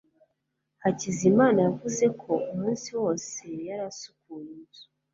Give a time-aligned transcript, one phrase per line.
[0.83, 4.85] hakizimana yavuze ko umunsi wose yari asukuye inzu